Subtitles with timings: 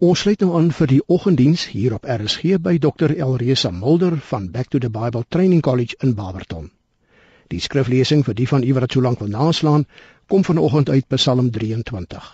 [0.00, 3.12] Ons sluit nou aan vir die oggenddiens hier op RSG by Dr.
[3.12, 6.70] Elresa Mulder van Back to the Bible Training College in Barberton.
[7.52, 9.84] Die skriflesing vir die van u wat so lank wil naslaan,
[10.26, 12.32] kom vanoggend uit Psalm 23.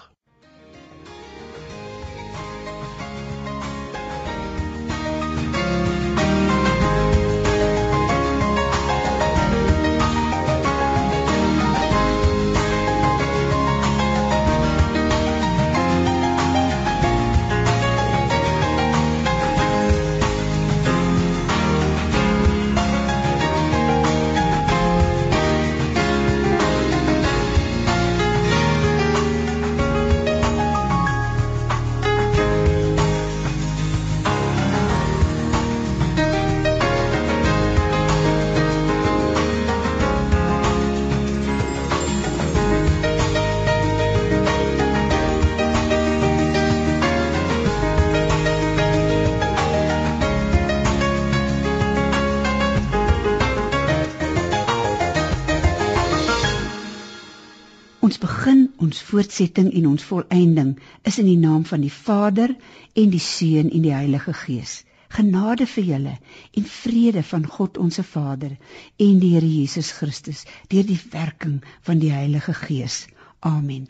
[59.07, 60.75] Voortsetting en ons volëinding
[61.11, 62.55] is in die naam van die Vader
[63.03, 64.83] en die Seun en die Heilige Gees.
[65.17, 66.15] Genade vir julle
[66.61, 68.57] en vrede van God ons Vader
[69.07, 73.05] en die Here Jesus Christus deur die werking van die Heilige Gees.
[73.41, 73.87] Amen.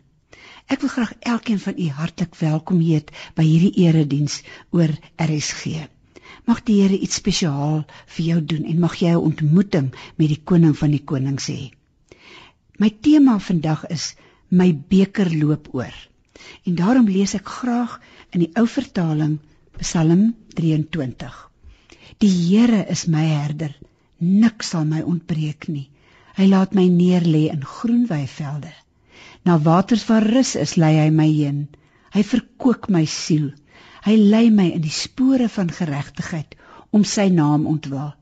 [0.68, 4.42] Ek wil graag elkeen van u hartlik welkom heet by hierdie erediens
[4.76, 5.86] oor RSG.
[6.46, 7.84] Mag die Here iets spesiaal
[8.16, 11.70] vir jou doen en mag jy 'n ontmoeting met die koning van die konings hê.
[12.78, 14.14] My tema vandag is
[14.48, 15.94] my beker loop oor.
[16.64, 17.98] En daarom lees ek graag
[18.30, 19.38] in die ou vertaling
[19.80, 21.36] Psalm 23.
[22.22, 23.74] Die Here is my herder,
[24.18, 25.88] niks sal my ontbreek nie.
[26.36, 28.72] Hy laat my neerlê in groen weivelde.
[29.44, 31.66] Na waters waar rus is, lei hy my heen.
[32.12, 33.50] Hy verkoop my siel.
[34.04, 36.54] Hy lei my in die spore van geregtigheid
[36.92, 38.12] om sy naam ontwil.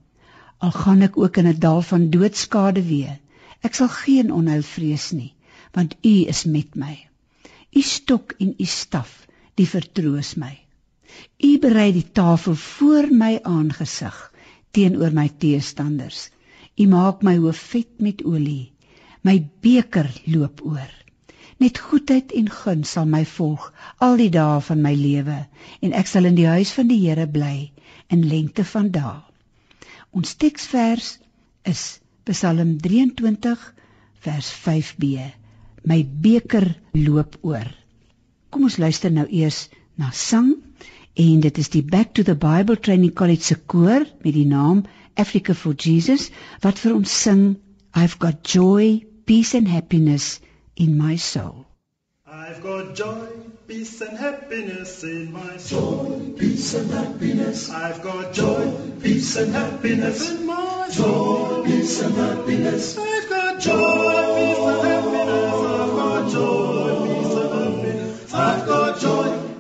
[0.65, 3.21] Al gaan ek ook in 'n dal van doodskade wees,
[3.65, 5.31] Ek sal geen onheil vrees nie,
[5.75, 6.95] want U is met my.
[7.75, 9.25] U stok en U staf,
[9.59, 10.53] die vertroos my.
[11.43, 14.17] U berei die tafel voor my aangesig
[14.75, 16.29] teenoor my teestanders.
[16.79, 18.73] U maak my hoof vet met olie.
[19.23, 20.91] My beker loop oor.
[21.63, 23.69] Net goedheid en guns sal my volg
[24.03, 25.37] al die dae van my lewe
[25.87, 27.71] en ek sal in die huis van die Here bly
[28.15, 29.23] in lengte van dae.
[30.11, 31.15] Ons teksvers
[31.71, 31.85] is
[32.27, 33.65] Psalm 23
[34.27, 35.31] vers 5b.
[35.85, 37.69] My beker loop oor.
[38.51, 39.69] Kom ons luister nou eers
[40.01, 40.55] na sang
[41.15, 44.85] en dit is die Back to the Bible Training College se koor met die naam
[45.15, 46.31] Africa for Jesus
[46.63, 47.45] wat vir ons sing
[47.95, 50.41] I've got joy, peace and happiness
[50.75, 51.67] in my soul.
[52.27, 53.29] I've got joy,
[53.69, 56.19] peace and happiness in my soul.
[56.19, 57.71] Joy, peace and happiness.
[57.71, 62.99] I've got joy, peace and happiness in my joy, peace and happiness.
[62.99, 64.94] I've got joy, peace and happiness.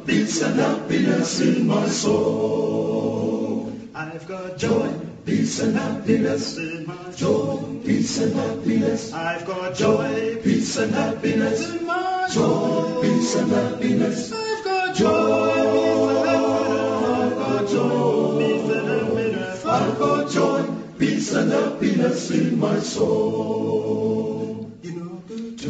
[0.06, 3.72] Peace and happiness in my soul.
[3.94, 4.92] I've got joy,
[5.24, 9.12] peace and happiness in my joy, peace and happiness.
[9.12, 14.32] I've got joy, peace and happiness in my joy, peace and happiness.
[14.32, 17.24] I've got joy, peace and happiness.
[17.24, 19.64] I've got joy, peace and happiness.
[19.64, 24.53] I've got joy peace and happiness in my soul.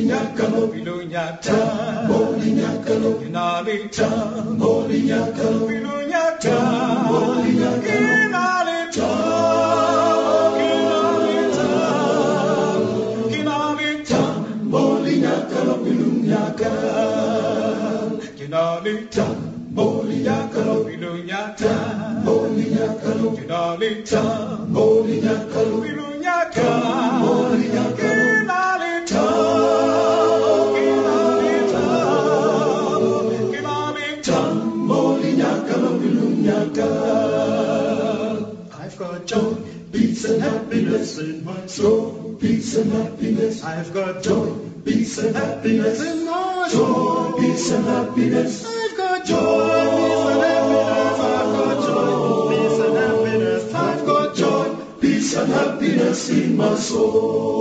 [0.00, 1.60] Bolinyakalo Bilunyata
[2.08, 4.08] Bolinyakalo Yinalita
[4.56, 5.49] Bolinyakalo
[41.20, 42.36] in my soul.
[42.40, 43.62] Peace and happiness.
[43.62, 44.50] I've got joy,
[44.84, 47.32] peace and happiness in my soul.
[47.32, 48.64] Joy, peace and happiness.
[48.66, 49.38] I've got joy,
[49.96, 51.20] peace and happiness.
[51.20, 53.74] I've got joy, peace and happiness.
[53.74, 57.60] I've got joy, peace and happiness in my soul.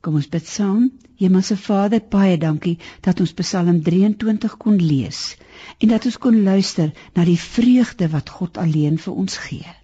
[0.00, 0.86] Kom ons bid saam.
[1.20, 5.36] Hemelse Vader, baie dankie dat ons Psalm 23 kon lees
[5.78, 9.79] en dat ons kon luister na die vreugde wat God alleen vir ons gee.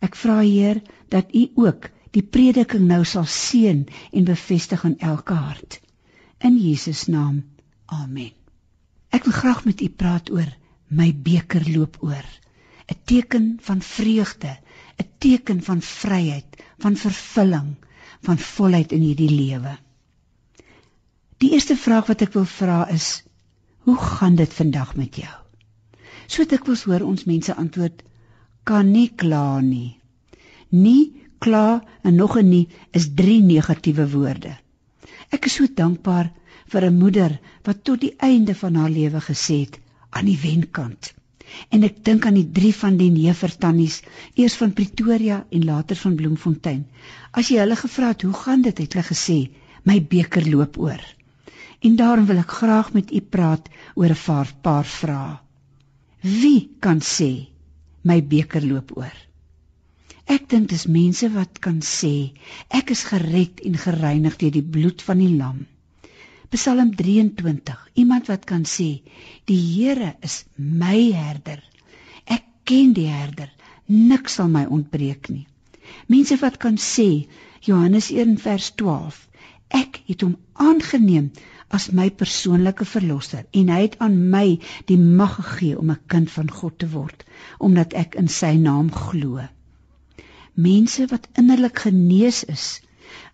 [0.00, 5.34] Ek vra Heer dat U ook die prediking nou sal seën en bevestig in elke
[5.34, 5.80] hart.
[6.38, 7.44] In Jesus naam.
[7.86, 8.32] Amen.
[9.10, 10.48] Ek wil graag met u praat oor
[10.88, 12.24] my beker loop oor.
[12.88, 14.56] 'n Teken van vreugde,
[15.02, 17.76] 'n teken van vryheid, van vervulling
[18.20, 19.76] van volheid in hierdie lewe.
[21.38, 23.22] Die eerste vraag wat ek wil vra is:
[23.86, 25.34] Hoe gaan dit vandag met jou?
[26.26, 28.02] So dikwels hoor ons mense antwoord:
[28.68, 29.96] Kan nie kla nie.
[30.70, 34.52] Nie kla en nog 'n nie is drie negatiewe woorde.
[35.30, 36.28] Ek is so dankbaar
[36.72, 39.80] vir 'n moeder wat tot die einde van haar lewe gesê het
[40.10, 41.14] aan die wenkant.
[41.70, 44.02] En ek dink aan die drie van die neefertannies,
[44.34, 46.86] eers van Pretoria en later van Bloemfontein.
[47.32, 49.38] As jy hulle gevra het hoe gaan dit, het hulle gesê,
[49.84, 51.02] my beker loop oor.
[51.80, 55.38] En daarom wil ek graag met u praat oor 'n paar vrae.
[56.20, 57.48] Wie kan sê
[58.02, 59.16] my beker loop oor?
[60.28, 62.32] Ek dink dis mense wat kan sê
[62.78, 65.66] ek is gered en gereinig deur die bloed van die lam.
[66.52, 67.76] Psalm 23.
[68.00, 69.02] Iemand wat kan sê,
[69.44, 71.60] die Here is my herder.
[72.24, 73.50] Ek ken die herder.
[73.88, 75.46] Niks sal my ontbreek nie.
[76.08, 77.26] Mense wat kan sê,
[77.64, 79.18] Johannes 1 vers 12,
[79.76, 81.28] ek het hom aangeneem
[81.68, 84.46] as my persoonlike verlosser en hy het aan my
[84.88, 87.24] die mag gegee om 'n kind van God te word
[87.58, 89.44] omdat ek in sy naam glo.
[90.54, 92.80] Mense wat innerlik genees is.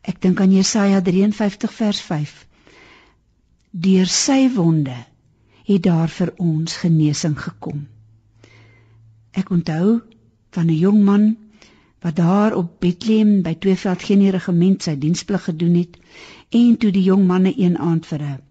[0.02, 2.46] Ek dink aan Jesaja 53 vers 5
[3.70, 4.96] deur sy wonde
[5.64, 7.87] het daar vir ons genesing gekom.
[9.32, 10.02] Ek onthou
[10.50, 11.37] van 'n jong man
[12.04, 15.96] wat daar op Bethlehem by Tweeveld geen regiment sy diensplig gedoen het
[16.60, 18.42] en toe die jong manne een aand vir 'n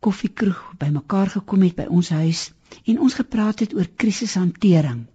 [0.00, 2.52] koffiekroeg bymekaar gekom het by ons huis
[2.84, 5.06] en ons gepraat het oor krisishantering.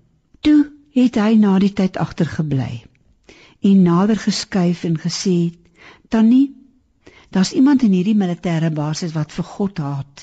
[0.41, 2.83] Toe het hy na die tyd agtergebly
[3.61, 5.53] en nader geskuif en gesê:
[6.09, 6.53] "Tannie,
[7.35, 10.21] Daar's iemand in hierdie militêre basis wat vir God haat.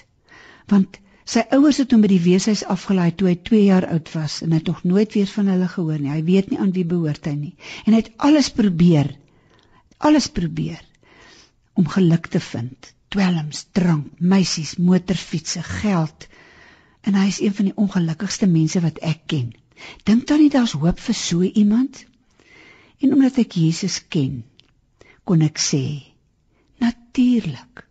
[0.72, 0.94] Want
[1.28, 4.54] sy ouers het hom by die weeshuis afgelaai toe hy 2 jaar oud was en
[4.54, 6.12] hy het nog nooit weer van hulle gehoor nie.
[6.14, 7.52] Hy weet nie aan wie behoort hy nie.
[7.84, 9.12] En hy het alles probeer.
[10.08, 10.80] Alles probeer
[11.78, 12.92] om geluk te vind.
[13.12, 16.28] Dwelms, drank, meisies, motorfietsse, geld.
[17.02, 19.52] En hy is een van die ongelukkigste mense wat ek ken.
[20.06, 22.04] Dink dan nie daar's hoop vir so iemand?
[23.02, 24.42] En omdat ek Jesus ken,
[25.24, 25.84] kon ek sê
[26.82, 27.82] natuurlik.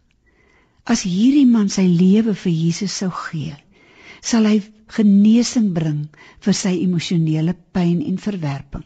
[0.83, 3.56] As hierdie man sy lewe vir Jesus sou gee,
[4.22, 4.60] sal hy
[4.92, 6.07] genesing bring
[6.44, 8.86] vir sy emosionele pyn en verwerping.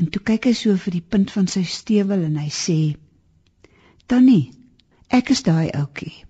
[0.00, 2.78] En toe kyk hy so vir die punt van sy stewel en hy sê:
[4.06, 4.52] "Tannie,
[5.08, 6.24] ek is daai ouetjie."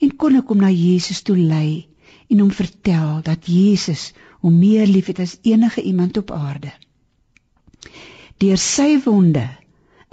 [0.00, 1.86] En kon ek hom na Jesus toe lei
[2.28, 6.72] en hom vertel dat Jesus hom meer liefhet as enige iemand op aarde.
[8.42, 9.46] Deur sy wonde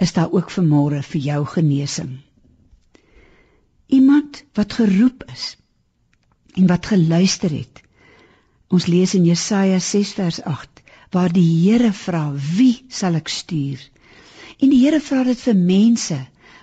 [0.00, 2.14] is daar ook vanmôre vir jou genesing.
[3.86, 5.56] Iemand wat geroep is
[6.54, 7.82] en wat geluister het.
[8.72, 10.82] Ons lees in Jesaja 6 vers 8
[11.14, 13.78] waar die Here vra, "Wie sal ek stuur?"
[14.58, 16.18] En die Here vra dit vir mense,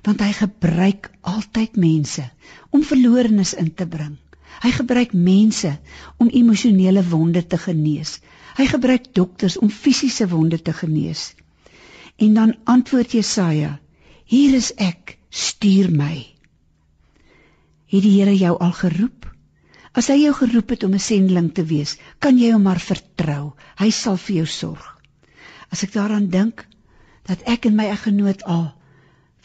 [0.06, 2.26] want hy gebruik altyd mense
[2.70, 4.18] om verlorenes in te bring.
[4.62, 5.72] Hy gebruik mense
[6.18, 8.20] om emosionele wonde te genees.
[8.58, 11.32] Hy gebruik dokters om fisiese wonde te genees.
[12.18, 13.80] En dan antwoord Jesaja:
[14.26, 16.26] Hier is ek, stuur my.
[17.92, 19.30] Het die Here jou al geroep?
[19.92, 23.54] As hy jou geroep het om 'n sendeling te wees, kan jy hom maar vertrou.
[23.78, 24.86] Hy sal vir jou sorg.
[25.72, 26.68] As ek daaraan dink
[27.28, 28.81] dat ek en my eggenoot al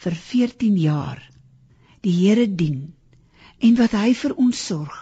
[0.03, 1.21] vir 14 jaar
[2.05, 2.93] die Here dien
[3.59, 4.95] en wat hy vir ons sorg.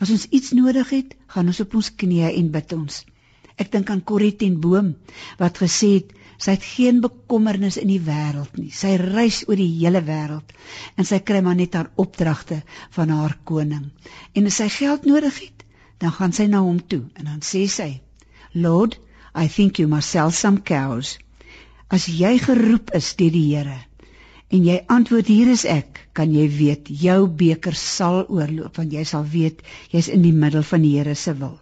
[0.00, 3.02] As ons iets nodig het, gaan ons op ons knieë en bid ons.
[3.58, 4.94] Ek dink aan Corrie ten Boom
[5.42, 8.70] wat gesê het Sy het geen bekommernis in die wêreld nie.
[8.70, 10.52] Sy reis oor die hele wêreld
[10.94, 12.60] en sy kry maar net haar opdragte
[12.94, 13.88] van haar koning.
[14.38, 15.64] En as sy geld nodig het,
[15.98, 17.88] dan gaan sy na hom toe en dan sê sy:
[18.54, 19.00] "Lord,
[19.34, 21.18] I think you must sell some cows."
[21.90, 23.80] As jy geroep is deur die Here
[24.48, 29.04] en jy antwoord hier is ek, kan jy weet jou beker sal oorloop want jy
[29.08, 29.60] sal weet
[29.92, 31.58] jy's in die middel van die Here se wil.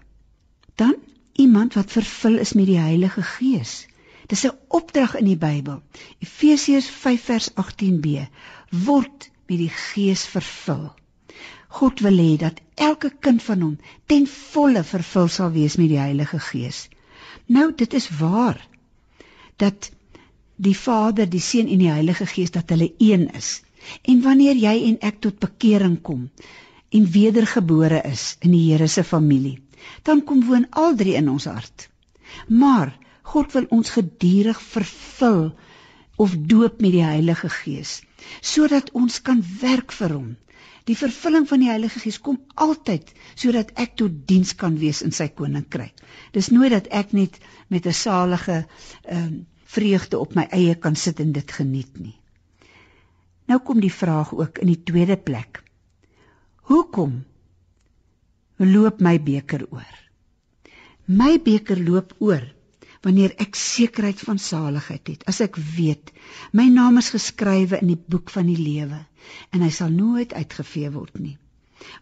[0.77, 0.95] Dan
[1.37, 3.87] iemand wat vervul is met die Heilige Gees.
[4.27, 5.83] Dis 'n opdrag in die Bybel.
[6.19, 8.29] Efesiërs 5 vers 18b
[8.87, 10.93] word met die Gees vervul.
[11.69, 16.01] God wil hê dat elke kind van hom ten volle vervul sal wees met die
[16.01, 16.89] Heilige Gees.
[17.47, 18.69] Nou dit is waar
[19.57, 19.91] dat
[20.57, 23.61] die Vader, die Seun en die Heilige Gees dat hulle een is.
[24.03, 26.29] En wanneer jy en ek tot bekering kom
[26.97, 29.59] en wedergebore is in die Here se familie,
[30.03, 31.89] dan kom woon al drie in ons hart.
[32.49, 35.51] Maar God wil ons gedurig vervul
[36.17, 38.01] of doop met die Heilige Gees
[38.41, 40.31] sodat ons kan werk vir hom.
[40.89, 45.13] Die vervulling van die Heilige Gees kom altyd sodat ek tot diens kan wees in
[45.15, 45.95] sy koninkryk.
[46.33, 48.65] Dis nooit dat ek net met 'n salige
[49.05, 49.37] ehm um,
[49.67, 52.17] vreugde op my eie kan sit en dit geniet nie.
[53.47, 55.63] Nou kom die vraag ook in die tweede plek.
[56.71, 57.25] Hoekom
[58.57, 59.97] loop my beker oor?
[61.07, 62.43] My beker loop oor
[63.07, 66.11] wanneer ek sekerheid van saligheid het as ek weet
[66.59, 68.99] my naam is geskrywe in die boek van die lewe
[69.55, 71.37] en hy sal nooit uitgevee word nie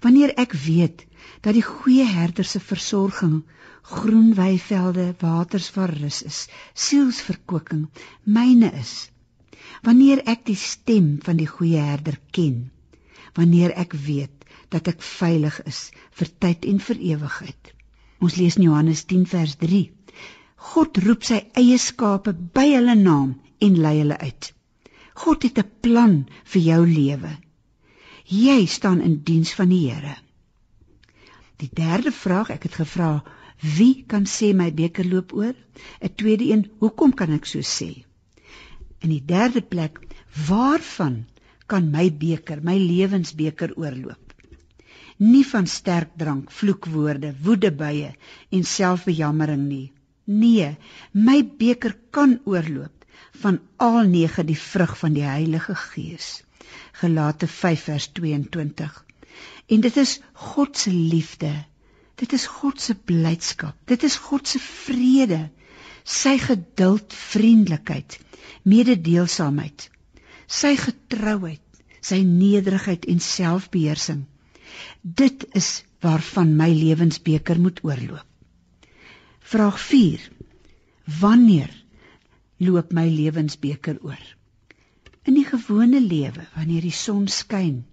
[0.04, 1.04] wanneer ek weet
[1.44, 3.42] dat die goeie herder se versorging
[3.92, 6.44] groen weivelde waters van rus is
[6.86, 7.84] sielsverkwikking
[8.38, 8.94] myne is
[9.88, 12.60] wanneer ek die stem van die goeie herder ken
[13.40, 15.84] wanneer ek weet dat ek veilig is
[16.20, 17.74] vir tyd en vir ewigheid
[18.24, 19.84] ons lees in Johannes 10 vers 3
[20.72, 23.34] God roep sy eie skape by hulle naam
[23.66, 24.50] en lei hulle uit.
[25.22, 26.14] God het 'n plan
[26.52, 27.32] vir jou lewe.
[28.44, 30.16] Jy staan in diens van die Here.
[31.62, 33.22] Die derde vraag, ek het gevra,
[33.64, 35.54] wie kan sê my beker loop oor?
[36.00, 38.04] 'n Tweede een, hoekom kan ek so sê?
[39.00, 39.98] In die derde plek,
[40.48, 41.24] waarvan
[41.66, 44.34] kan my beker, my lewensbeker oorloop?
[45.16, 48.12] Nie van sterk drank, vloekwoorde, woedebuie
[48.50, 49.92] en selfbejammering nie.
[50.24, 50.76] Nee,
[51.12, 53.04] my beker kan oorloop
[53.42, 56.42] van al nege die vrug van die Heilige Gees.
[57.00, 59.04] Galate 5 vers 22.
[59.66, 61.52] En dit is God se liefde.
[62.20, 63.76] Dit is God se blydskap.
[63.90, 65.48] Dit is God se vrede.
[66.04, 68.18] Sy geduld, vriendelikheid,
[68.68, 69.88] mededeelsaamheid,
[70.46, 71.62] sy getrouheid,
[72.04, 74.26] sy nederigheid en selfbeheersing.
[75.00, 78.28] Dit is waarvan my lewensbeker moet oorloop.
[79.44, 80.20] Vraag 4.
[81.20, 81.72] Wanneer
[82.60, 84.20] loop my lewensbeker oor?
[85.24, 87.84] In die gewone lewe, wanneer die son skyn.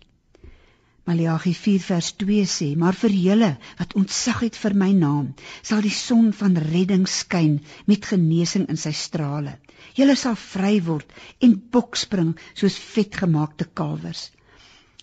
[1.10, 5.81] Maleagi 4 vers 2 sê: "Maar vir julle wat ontsag het vir my naam, sal
[5.81, 9.58] die son van redding skyn met genesing in sy strale.
[9.98, 14.29] Julle sal vry word en bokspring soos vetgemaakte kalwers."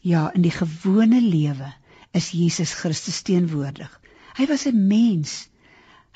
[0.02, 1.74] Ja, in die gewone lewe
[2.14, 3.90] is Jesus Christus teenwoordig.
[4.38, 5.48] Hy was 'n mens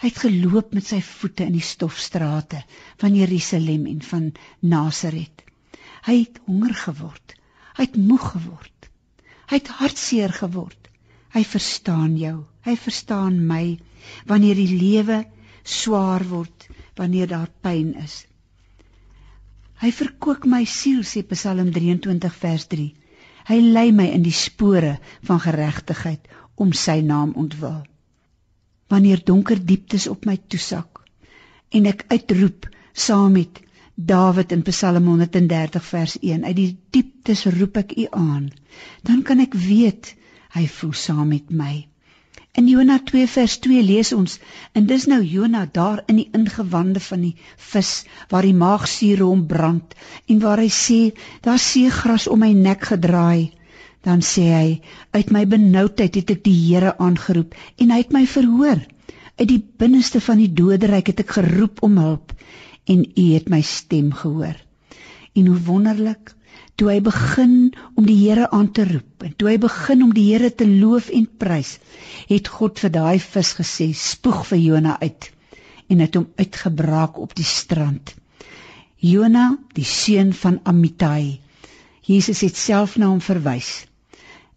[0.02, 2.64] Hy het geloop met sy voete in die stofstrate
[2.98, 4.24] van Jerusalem en van
[4.58, 5.44] Nasaret.
[6.08, 7.36] Hy het honger geword.
[7.76, 8.71] Hy het moeg geword.
[9.50, 10.78] Hy het hartseer geword.
[11.34, 12.44] Hy verstaan jou.
[12.66, 13.78] Hy verstaan my
[14.28, 15.22] wanneer die lewe
[15.62, 16.68] swaar word,
[16.98, 18.24] wanneer daar pyn is.
[19.82, 22.90] Hy verkoop my siel sê Psalm 23 vers 3.
[23.48, 26.28] Hy lei my in die spore van geregtigheid
[26.62, 27.82] om sy naam ontwil
[28.92, 31.00] wanneer donker dieptes op my toesak
[31.78, 32.66] en ek uitroep
[33.04, 33.60] saam met
[34.10, 38.50] Dawid in Psalm 130 vers 1 uit die dieptes roep ek u aan.
[39.06, 40.14] Dan kan ek weet
[40.56, 41.74] hy voel saam met my.
[42.60, 44.38] In Jona 2 vers 2 lees ons
[44.76, 47.34] en dis nou Jona daar in die ingewande van die
[47.72, 47.92] vis
[48.32, 49.94] waar die maagsuur hom brand
[50.28, 51.00] en waar hy sê
[51.46, 53.52] daar seegras om my nek gedraai
[54.08, 54.68] dan sê hy
[55.16, 58.82] uit my benoudheid het ek die Here aangeroep en hy het my verhoor.
[59.38, 62.34] Uit die binneste van die doderyk het ek geroep om hulp
[62.90, 64.56] en u het my stem gehoor.
[65.34, 66.34] En hoe wonderlik
[66.76, 70.26] toe hy begin om die Here aan te roep en toe hy begin om die
[70.32, 71.76] Here te loof en prys
[72.30, 75.30] het God vir daai vis gesê spoeg vir Jona uit.
[75.88, 78.14] En het hom uitgebraak op die strand.
[78.96, 81.42] Jona die seun van Amittai
[82.02, 83.84] Jesus het self na hom verwys.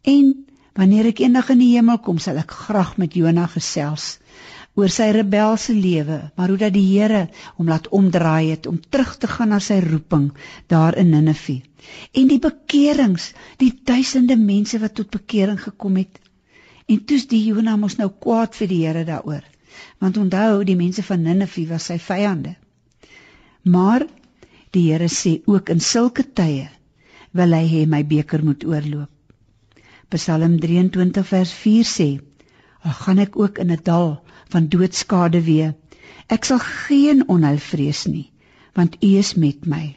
[0.01, 0.31] En
[0.73, 4.15] wanneer ek eendag in die hemel kom, sal ek graag met Jona gesels
[4.75, 9.15] oor sy rebelse lewe, maar hoe dat die Here hom laat omdraai het om terug
[9.17, 10.29] te gaan na sy roeping
[10.71, 11.61] daar in Ninive.
[12.11, 16.19] En die bekerings, die duisende mense wat tot bekering gekom het.
[16.91, 19.45] En toe's die Jona mos nou kwaad vir die Here daaroor.
[20.03, 22.55] Want onthou, die mense van Ninive was sy vyande.
[23.63, 24.05] Maar
[24.75, 26.67] die Here sê ook in sulke tye
[27.35, 29.11] wil hy hê my beker moet oorloop.
[30.15, 32.09] Psalm 23 vers 4 sê:
[32.83, 34.21] "Al gaan ek ook in 'n dal
[34.53, 35.71] van doodskade wee.
[36.35, 38.31] Ek sal geen onheil vrees nie,
[38.77, 39.95] want U is met my.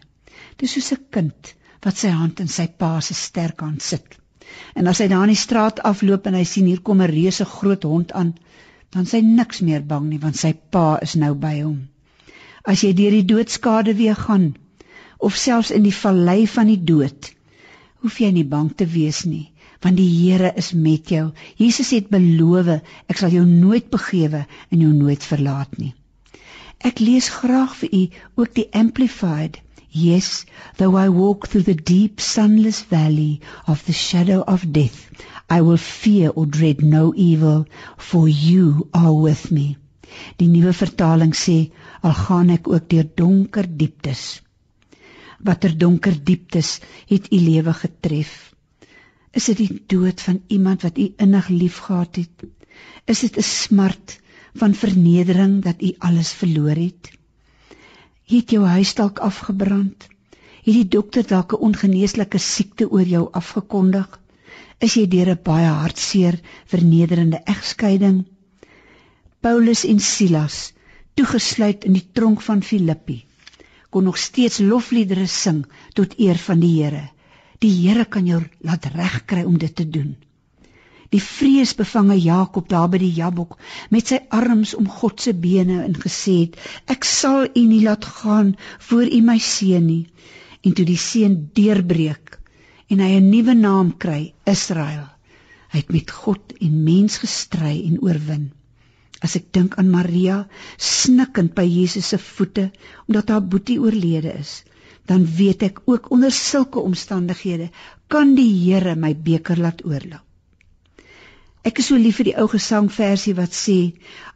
[0.61, 4.19] Dis soos 'n kind wat sy hand in sy pa se sterk hand sit.
[4.75, 7.45] En as hy daar in die straat afloop en hy sien hier kom 'n reuse
[7.45, 8.35] groot hond aan,
[8.91, 11.89] dan sy niks meer bang nie want sy pa is nou by hom.
[12.65, 14.57] As jy deur die doodskade weer gaan
[15.19, 17.31] of selfs in die vallei van die dood,
[18.03, 19.53] hoef jy nie bang te wees nie
[19.85, 21.31] want die Here is met jou.
[21.57, 22.71] Jesus het beloof,
[23.07, 25.95] ek sal jou nooit begewe en jou nooit verlaat nie.
[26.79, 28.03] Ek lees graag vir u
[28.43, 29.59] ook die amplified.
[29.91, 30.45] Yes,
[30.77, 35.11] though I walk through the deep sunless valley of the shadow of death,
[35.49, 37.67] I will fear or dread no evil,
[37.97, 39.77] for you are with me.
[40.37, 41.71] Die nuwe vertaling sê,
[42.03, 44.43] al gaan ek ook deur donker dieptes.
[45.41, 48.55] Watter donker dieptes het u lewe getref?
[49.39, 52.45] Is dit die dood van iemand wat u innig liefgehad het?
[53.13, 54.15] Is dit 'n smart
[54.61, 57.11] van vernedering dat u alles verloor het?
[58.33, 60.07] Het jou huis dalk afgebrand?
[60.65, 64.09] Het die dokter dalk 'n ongeneeslike siekte oor jou afgekondig?
[64.79, 68.25] Is jy deur 'n baie hartseer, vernederende egskeiding?
[69.41, 70.73] Paulus en Silas,
[71.15, 73.25] toegesluit in die tronk van Filippi,
[73.91, 77.11] kon nog steeds lofliedere sing tot eer van die Here.
[77.65, 80.17] Die Here kan jou laat regkry om dit te doen.
[81.11, 83.57] Die vreesbevange Jakob daar by die Jabok
[83.95, 88.05] met sy arms om God se bene en gesê het: Ek sal u nie laat
[88.05, 88.53] gaan
[88.91, 90.05] voor u my seën nie.
[90.63, 92.37] En toe die seën deurbreek
[92.93, 95.09] en hy 'n nuwe naam kry, Israel.
[95.73, 98.51] Hy het met God en mens gestry en oorwin.
[99.21, 100.47] As ek dink aan Maria
[100.79, 102.71] snikkend by Jesus se voete
[103.09, 104.63] omdat haar boetie oorlede is,
[105.09, 107.71] dan weet ek ook onder sulke omstandighede
[108.13, 110.25] kan die Here my beker laat oorloop.
[111.65, 113.79] Ek is so lief vir die ou gesangversie wat sê: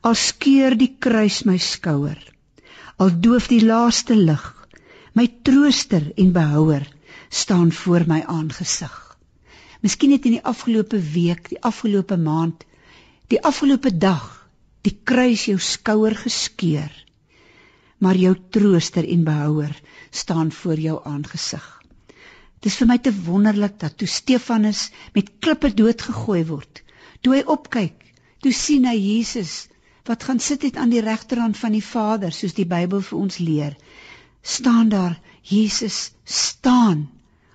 [0.03, 2.19] Al skeur die kruis my skouer,
[2.99, 4.43] al doof die laaste lig,
[5.15, 6.89] my trooster en behouer
[7.31, 8.97] staan voor my aangesig.
[9.85, 12.67] Miskien het in die afgelope week, die afgelope maand,
[13.29, 14.29] die afgelope dag
[14.83, 16.93] die kruis jou skouer geskeur
[18.03, 19.75] maar jou trooster en behouer
[20.13, 21.65] staan voor jou aangesig.
[22.63, 26.83] Dis vir my te wonderlik dat toe Stefanus met klippe doodgegooi word,
[27.21, 27.99] toe hy opkyk,
[28.45, 29.67] toe sien hy Jesus
[30.07, 33.39] wat gaan sit het aan die regterhand van die Vader soos die Bybel vir ons
[33.39, 33.77] leer.
[34.43, 37.11] staan daar Jesus staan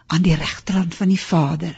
[0.08, 1.76] aan die regterhand van die Vader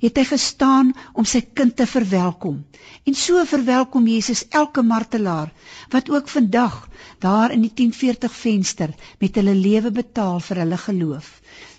[0.00, 2.64] het hy gestaan om sy kind te verwelkom.
[3.04, 5.52] En so verwelkom Jesus elke martelaar
[5.92, 6.88] wat ook vandag
[7.22, 11.30] daar in die 1040 venster met hulle lewe betaal vir hulle geloof.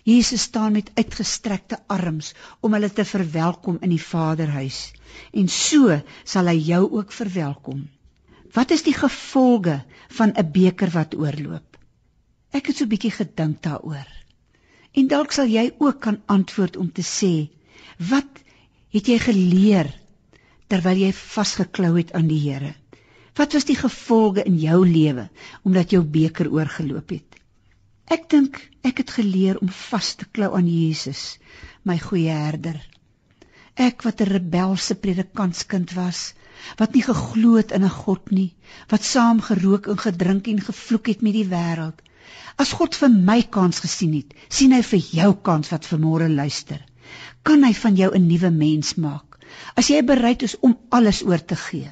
[0.08, 4.94] Jesus staan met uitgestrekte arms om hulle te verwelkom in die Vaderhuis.
[5.34, 7.88] En so sal hy jou ook verwelkom.
[8.56, 9.82] Wat is die gevolge
[10.20, 11.78] van 'n beker wat oorloop?
[12.52, 14.08] Ek het so 'n bietjie gedink daaroor.
[14.94, 17.50] En dalk sal jy ook kan antwoord om te sê
[17.98, 18.44] Wat
[18.94, 19.88] het jy geleer
[20.70, 22.76] terwyl jy vasgeklou het aan die Here?
[23.38, 25.24] Wat was die gevolge in jou lewe
[25.66, 27.40] omdat jou beker oorgeloop het?
[28.14, 31.40] Ek dink ek het geleer om vas te klou aan Jesus,
[31.84, 32.78] my goeie herder.
[33.74, 36.34] Ek wat 'n rebelse predikantskind was,
[36.78, 38.54] wat nie geglo het in 'n God nie,
[38.90, 41.98] wat saam gerook en gedrink en gevloek het met die wêreld.
[42.58, 46.86] As God vir my kans gesien het, sien hy vir jou kans wat vanmôre luister
[47.44, 49.38] kan hy van jou 'n nuwe mens maak.
[49.76, 51.92] As jy bereid is om alles oor te gee.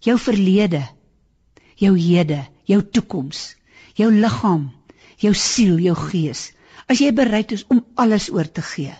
[0.00, 0.82] Jou verlede,
[1.76, 3.56] jou hede, jou toekoms,
[3.94, 4.70] jou liggaam,
[5.16, 6.52] jou siel, jou gees.
[6.88, 8.94] As jy bereid is om alles oor te gee,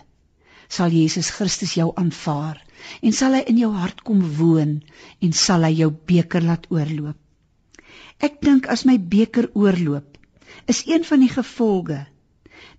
[0.69, 2.61] sal Jesus Christus jou aanvaar
[3.01, 4.77] en sal hy in jou hart kom woon
[5.21, 7.17] en sal hy jou beker laat oorloop.
[8.21, 10.17] Ek dink as my beker oorloop,
[10.71, 11.99] is een van die gevolge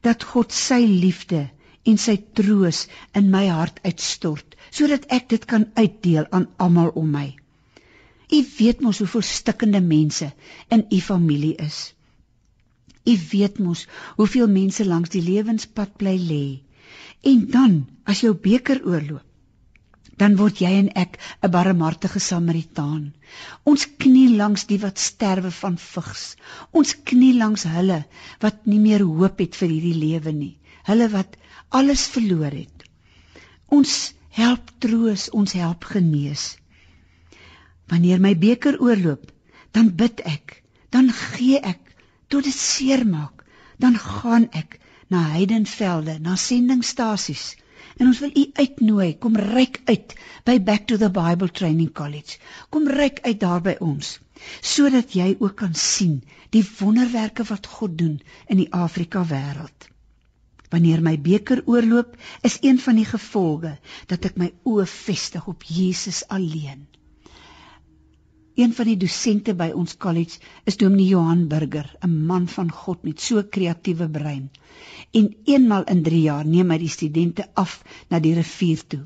[0.07, 1.49] dat God sy liefde
[1.91, 2.87] en sy troos
[3.19, 7.29] in my hart uitstort sodat ek dit kan uitdeel aan almal om my.
[8.33, 10.31] U weet mos hoeveel stikkende mense
[10.77, 11.81] in u familie is.
[13.05, 16.47] U weet mos hoeveel mense langs die lewenspad bly lê.
[17.33, 17.75] En dan
[18.09, 19.27] as jou beker oorloop,
[20.23, 23.05] dan word jy en ek 'n barmhartige Samaritaan.
[23.65, 26.25] Ons knie langs die wat sterwe van vigs.
[26.71, 28.05] Ons knie langs hulle
[28.41, 30.55] wat nie meer hoop het vir hierdie lewe nie.
[30.89, 31.37] Hulle wat
[31.79, 32.85] alles verloor het.
[33.73, 36.57] Ons help troos, ons help genees.
[37.89, 39.31] Wanneer my beker oorloop,
[39.73, 40.61] dan bid ek,
[40.93, 41.97] dan gee ek
[42.33, 43.45] tot dit seer maak,
[43.81, 44.79] dan gaan ek
[45.13, 47.53] na heidenvelde, na sendingstasies
[48.01, 50.15] En ons wil u uitnooi, kom ryk uit
[50.49, 52.39] by Back to the Bible Training College.
[52.71, 54.19] Kom ryk uit daar by ons
[54.67, 56.17] sodat jy ook kan sien
[56.51, 58.17] die wonderwerke wat God doen
[58.51, 59.92] in die Afrika wêreld.
[60.73, 62.17] Wanneer my beker oorloop,
[62.49, 63.77] is een van die gevolge
[64.13, 66.87] dat ek my oë vestig op Jesus alleen.
[68.55, 73.05] Een van die dosente by ons college is Dominee Johan Burger, 'n man van God
[73.09, 74.51] met so kreatiewe brein.
[75.13, 79.05] En eenmal in 3 jaar neem hy die studente af na die rivier toe.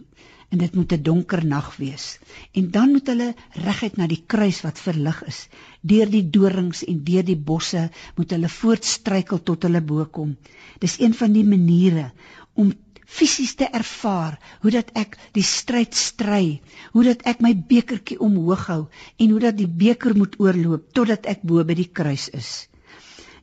[0.54, 2.18] En dit moet 'n donker nag wees.
[2.52, 5.48] En dan moet hulle reguit na die kruis wat verlig is.
[5.80, 10.36] Deur die dorings en deur die bosse moet hulle voortstruikel tot hulle bo kom.
[10.78, 12.12] Dis een van die maniere
[12.54, 12.72] om
[13.06, 16.60] fisies te ervaar hoe dat ek die stryd stry,
[16.92, 18.80] hoe dat ek my bekertjie omhoog hou
[19.16, 22.50] en hoe dat die beker moet oorloop totdat ek bo by die kruis is.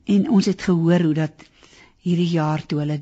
[0.06, 1.48] En ons het gehoor hoe dat
[2.04, 3.00] hierdie jaar toe hulle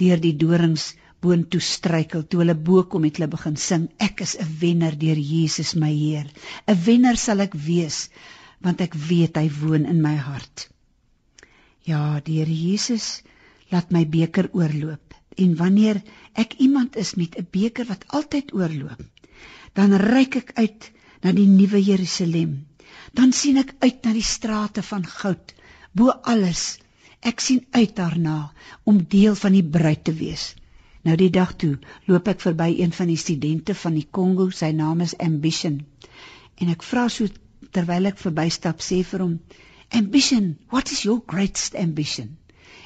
[0.00, 4.36] deur die dorings boontoe struikel, toe hulle bo kom het hulle begin sing, ek is
[4.38, 6.26] 'n wenner deur Jesus my Heer.
[6.66, 8.08] 'n Wenner sal ek wees
[8.60, 10.68] want ek weet hy woon in my hart.
[11.86, 13.22] Ja, die Here Jesus
[13.70, 16.02] laat my beker oorloop en wanneer
[16.34, 19.02] ek iemand is met 'n beker wat altyd oorloop,
[19.74, 20.90] dan reik ek uit
[21.22, 22.66] na die nuwe Jerusalem.
[23.12, 25.54] Dan sien ek uit na die strate van goud,
[25.92, 26.78] bo alles.
[27.22, 28.52] Ek sien uit daarna
[28.84, 30.54] om deel van die bruid te wees.
[31.08, 34.68] Nou die dag toe loop ek verby een van die studente van die Kongo, sy
[34.76, 35.78] naam is Ambition.
[36.60, 37.30] En ek vra so
[37.76, 39.38] terwyl ek verbystap sê vir hom,
[40.00, 42.36] "Ambition, what is your greatest ambition?"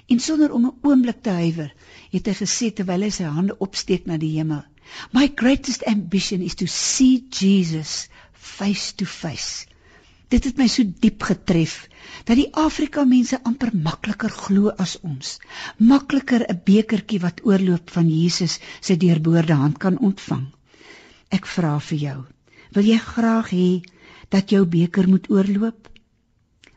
[0.08, 1.74] En sonder om 'n oomblik te huiwer,
[2.12, 4.62] het hy gesê terwyl hy sy hande opsteek na die hemel:
[5.12, 9.66] "My greatest ambition is to see Jesus face to face."
[10.33, 11.75] Dit het my so diep getref
[12.29, 15.35] dat die Afrika mense amper makliker glo as ons.
[15.92, 20.47] Makliker 'n bekertjie wat oorloop van Jesus se deurboorde hand kan ontvang.
[21.31, 22.21] Ek vra vir jou,
[22.73, 23.68] wil jy graag hê
[24.31, 25.88] dat jou beker moet oorloop?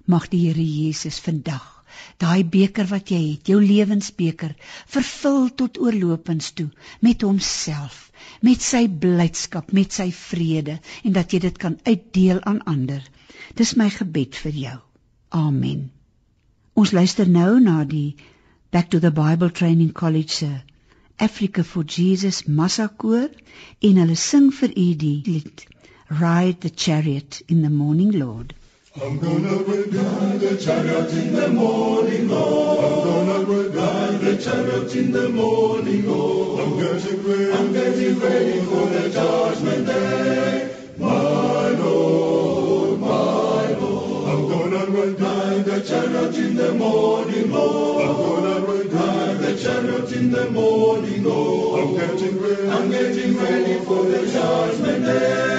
[0.05, 1.71] Mag die Here Jesus vandag
[2.21, 4.53] daai beker wat jy het, jou lewensbeker,
[4.95, 6.67] vervul tot oorlopends toe
[7.07, 12.61] met homself, met sy blydskap, met sy vrede en dat jy dit kan uitdeel aan
[12.75, 13.03] ander.
[13.55, 14.77] Dis my gebed vir jou.
[15.31, 15.89] Amen.
[16.75, 18.15] Ons luister nou na die
[18.71, 20.51] Back to the Bible Training College se
[21.19, 23.29] Africa for Jesus Massakoor
[23.81, 25.65] en hulle sing vir u die lied
[26.09, 28.53] Ride the Chariot in the Morning Lord.
[29.01, 32.79] I'm gonna ride the chariot in the morning, Lord.
[32.79, 36.61] I'm gonna ride the chariot in the morning, Lord.
[36.61, 37.51] I'm getting ready.
[37.51, 40.24] I'm getting ready for the judgment day,
[45.85, 48.05] chariot in the morning, Lord.
[48.05, 51.81] I'm gonna ride the chariot in the morning, Lord.
[51.81, 52.69] I'm getting ready.
[52.69, 55.54] I'm getting ready for the judgment day,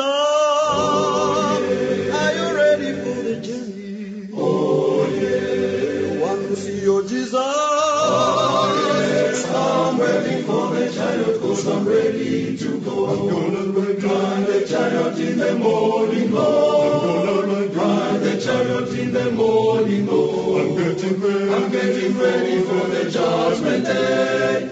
[0.00, 2.14] my sister?
[2.14, 4.28] Are you ready for the journey?
[4.32, 6.14] Oh yeah.
[6.14, 7.32] You Want to see your Jesus?
[7.32, 13.10] Yes, I'm ready for the chariot cause I'm ready to go.
[13.10, 13.66] I'm gonna
[14.06, 16.90] ride the chariot in the morning, Lord.
[16.90, 20.68] I'm gonna ride the chariot in the morning, Lord.
[20.68, 21.52] I'm getting ready.
[21.52, 24.69] I'm getting ready for the judgment day,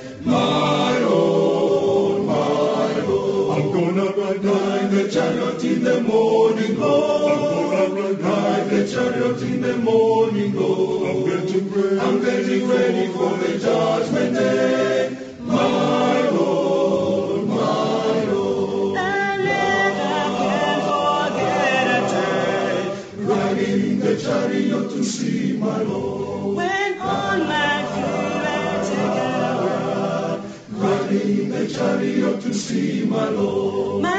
[5.88, 7.74] the morning, Lord.
[7.74, 11.08] I'm ride the chariot in the morning, Lord.
[11.08, 11.98] I'm getting ready.
[12.00, 18.98] I'm getting ready for the judgment day, my Lord, my Lord.
[23.30, 26.56] Riding in the chariot to see my Lord.
[26.56, 28.78] When on my feet I
[30.70, 34.02] Riding in the chariot to see my Lord.
[34.02, 34.17] My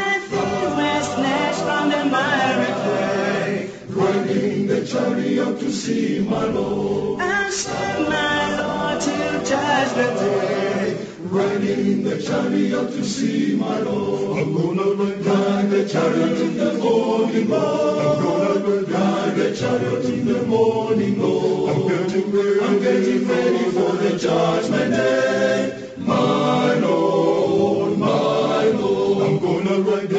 [5.89, 7.21] see my Lord.
[7.21, 9.17] I'll send my Lord to
[9.49, 10.97] judgment day.
[11.21, 14.39] Riding in the chariot to see my Lord.
[14.39, 14.88] I'm gonna
[15.30, 18.06] ride the chariot in the morning, Lord.
[18.06, 21.75] I'm gonna ride the chariot in the morning, Lord.
[21.75, 22.60] I'm getting ready.
[22.67, 29.28] I'm getting ready for the judgment day, my Lord, my Lord.
[29.28, 30.10] I'm gonna ride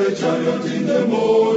[0.00, 1.47] the chariot in the morning,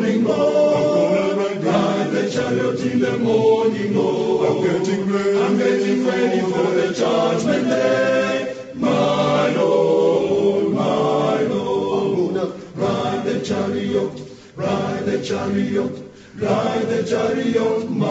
[2.55, 2.77] Lord.
[2.77, 8.55] Chariot in the morning, oh, I'm getting ready, I'm getting ready for the judgment day.
[8.75, 14.21] My Lord, my Lord, I'm gonna ride the chariot,
[14.55, 15.93] ride the chariot,
[16.35, 18.07] ride the chariot, my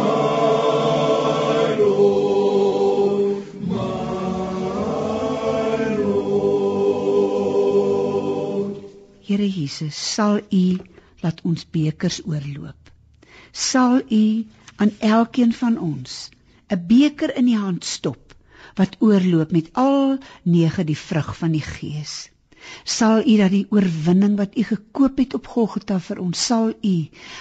[1.79, 3.87] Lord, my
[5.96, 6.50] Lord.
[9.20, 10.79] Here Jesus, sal U
[11.22, 12.80] laat ons bekers oorloop.
[13.53, 16.31] Sal U aan elkeen van ons
[16.71, 18.35] 'n beker in die hand stop
[18.75, 22.31] wat oorloop met al nege die vrug van die Gees.
[22.85, 26.97] Sal U dat die oorwinning wat U gekoop het op Golgotha vir ons, sal U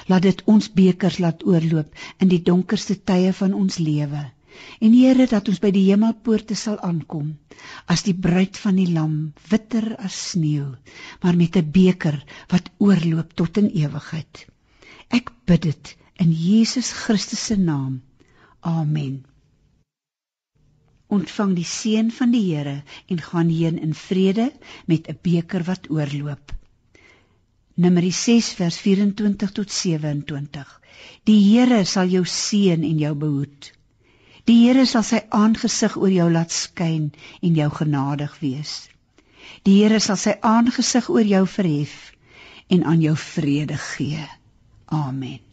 [0.08, 4.24] laat dit ons bekers laat oorloop in die donkerste tye van ons lewe.
[4.82, 7.38] En Here dat ons by die hemelpoorte sal aankom
[7.86, 10.74] as die bruid van die lam, witter as sneeu,
[11.22, 14.48] maar met 'n beker wat oorloop tot in ewigheid.
[15.10, 18.02] Ek bid dit in Jesus Christus se naam.
[18.60, 19.26] Amen.
[21.08, 24.52] Ontvang die seën van die Here en gaan heen in vrede
[24.86, 26.52] met 'n beker wat oorloop.
[27.74, 30.82] Numeri 6 vers 24 tot 27.
[31.24, 33.72] Die Here sal jou seën en jou behoed.
[34.44, 38.90] Die Here sal sy aangesig oor jou laat skyn en jou genadig wees.
[39.64, 42.12] Die Here sal sy aangesig oor jou verhef
[42.68, 44.28] en aan jou vrede gee.
[44.86, 45.49] Amen.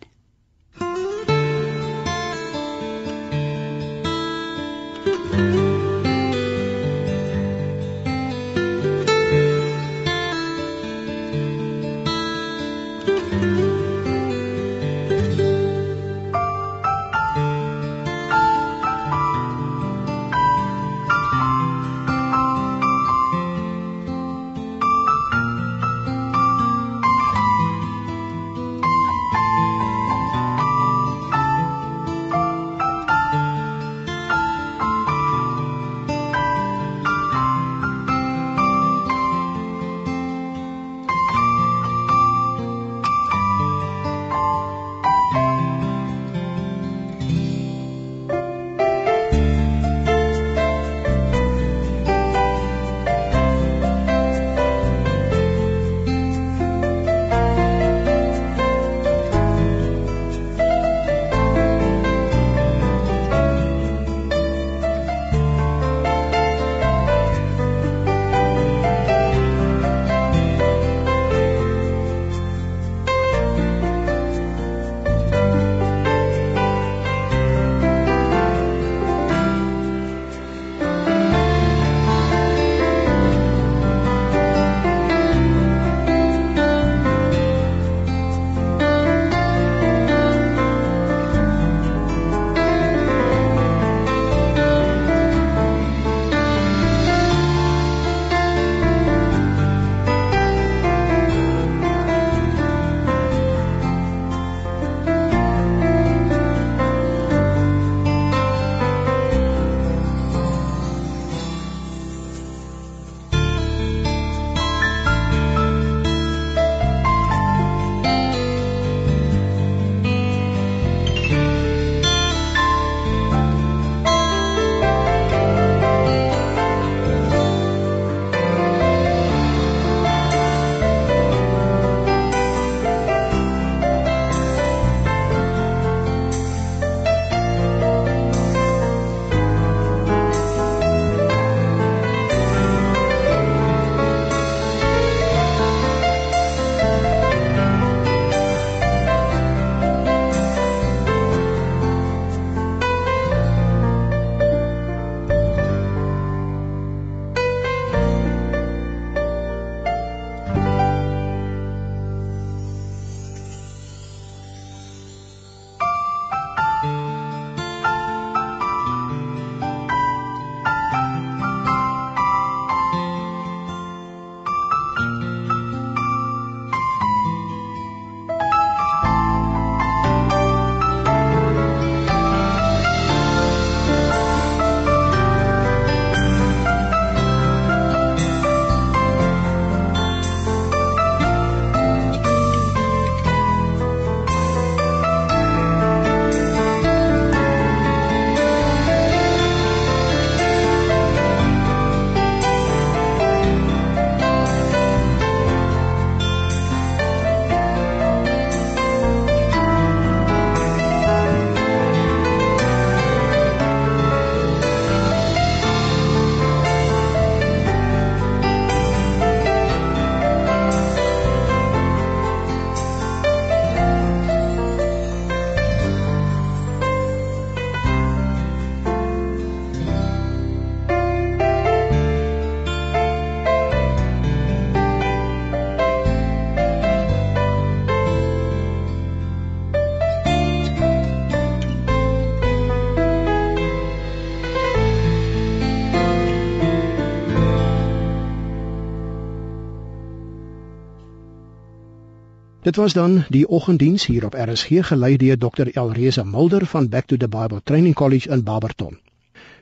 [252.67, 255.69] Dit was dan die oggenddiens hier op RSG gelei deur Dr.
[255.73, 258.99] Elreza Mulder van Back to the Bible Training College in Barberton.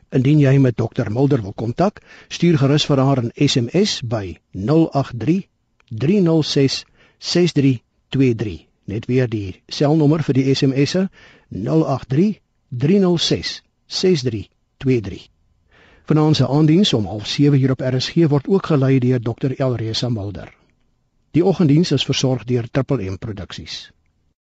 [0.08, 1.10] Indien jy met Dr.
[1.12, 5.44] Mulder wil kontak, stuur gerus vir haar 'n SMS by 083
[5.88, 6.84] 306
[7.18, 8.66] 6323.
[8.84, 11.08] Net weer die selnommer vir die SMS'e
[11.48, 15.28] 083 306 6323.
[16.04, 19.52] Vanaand se aandiens om 07:30 hier op RSG word ook gelei deur Dr.
[19.60, 20.63] Elreza Mulder.
[21.34, 23.90] Die oggenddiens is versorg deur Triple M Produksies.